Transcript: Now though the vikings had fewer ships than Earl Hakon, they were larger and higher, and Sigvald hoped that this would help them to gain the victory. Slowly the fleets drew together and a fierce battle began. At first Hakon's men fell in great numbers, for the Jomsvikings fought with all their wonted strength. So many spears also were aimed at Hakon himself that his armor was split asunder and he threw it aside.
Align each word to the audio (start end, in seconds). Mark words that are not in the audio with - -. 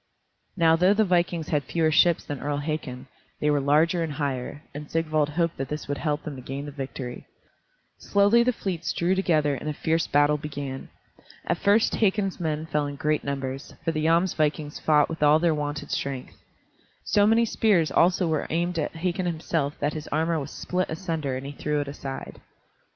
Now 0.57 0.75
though 0.75 0.95
the 0.95 1.05
vikings 1.05 1.49
had 1.49 1.63
fewer 1.63 1.91
ships 1.91 2.23
than 2.23 2.39
Earl 2.39 2.57
Hakon, 2.57 3.05
they 3.39 3.51
were 3.51 3.61
larger 3.61 4.01
and 4.01 4.13
higher, 4.13 4.63
and 4.73 4.89
Sigvald 4.89 5.29
hoped 5.29 5.57
that 5.57 5.69
this 5.69 5.87
would 5.87 5.99
help 5.99 6.23
them 6.23 6.35
to 6.37 6.41
gain 6.41 6.65
the 6.65 6.71
victory. 6.71 7.27
Slowly 7.99 8.41
the 8.41 8.51
fleets 8.51 8.93
drew 8.93 9.13
together 9.13 9.53
and 9.53 9.69
a 9.69 9.73
fierce 9.75 10.07
battle 10.07 10.37
began. 10.37 10.89
At 11.45 11.59
first 11.59 11.93
Hakon's 11.97 12.39
men 12.39 12.65
fell 12.65 12.87
in 12.87 12.95
great 12.95 13.23
numbers, 13.23 13.75
for 13.85 13.91
the 13.91 14.03
Jomsvikings 14.05 14.79
fought 14.81 15.07
with 15.07 15.21
all 15.21 15.37
their 15.37 15.53
wonted 15.53 15.91
strength. 15.91 16.33
So 17.03 17.27
many 17.27 17.45
spears 17.45 17.91
also 17.91 18.27
were 18.27 18.47
aimed 18.49 18.79
at 18.79 18.95
Hakon 18.95 19.27
himself 19.27 19.77
that 19.81 19.93
his 19.93 20.07
armor 20.07 20.39
was 20.39 20.49
split 20.49 20.89
asunder 20.89 21.37
and 21.37 21.45
he 21.45 21.51
threw 21.51 21.79
it 21.79 21.87
aside. 21.87 22.41